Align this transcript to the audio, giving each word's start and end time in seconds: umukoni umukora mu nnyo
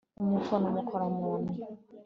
umukoni 0.23 0.65
umukora 0.71 1.05
mu 1.15 1.29
nnyo 1.41 1.65